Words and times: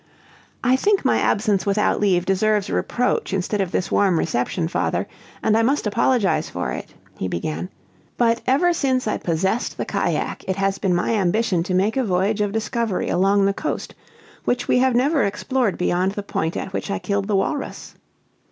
"I 0.63 0.77
think 0.77 1.05
my 1.05 1.19
absence 1.19 1.63
without 1.63 1.99
leave 1.99 2.25
deserves 2.25 2.71
reproach 2.71 3.33
instead 3.33 3.61
of 3.61 3.71
this 3.71 3.91
warm 3.91 4.17
reception, 4.17 4.67
father, 4.67 5.05
and 5.43 5.55
I 5.55 5.61
must 5.61 5.85
apologize 5.85 6.49
for 6.49 6.71
it," 6.71 6.91
he 7.19 7.27
began. 7.27 7.69
"But 8.17 8.41
ever 8.47 8.73
since 8.73 9.07
I 9.07 9.17
possessed 9.19 9.77
the 9.77 9.85
cajack 9.85 10.43
it 10.47 10.55
has 10.55 10.79
been 10.79 10.95
my 10.95 11.11
ambition 11.13 11.61
to 11.61 11.75
make 11.75 11.97
a 11.97 12.03
voyage 12.03 12.41
of 12.41 12.51
discovery 12.51 13.09
along 13.09 13.45
the 13.45 13.53
coast, 13.53 13.93
which 14.43 14.67
we 14.67 14.79
have 14.79 14.95
never 14.95 15.23
explored 15.23 15.77
beyond 15.77 16.13
the 16.13 16.23
point 16.23 16.57
at 16.57 16.73
which 16.73 16.89
I 16.89 16.97
killed 16.97 17.27
the 17.27 17.35
walrus. 17.35 17.93